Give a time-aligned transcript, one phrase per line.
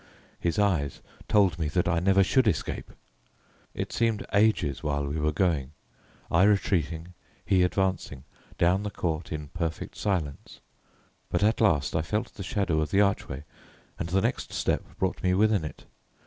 [0.39, 2.91] His eyes told me that I never should escape.
[3.75, 5.73] It seemed ages while we were going,
[6.31, 7.13] I retreating,
[7.45, 8.23] he advancing,
[8.57, 10.59] down the court in perfect silence;
[11.29, 13.43] but at last I felt the shadow of the archway,
[13.99, 15.85] and the next step brought me within it.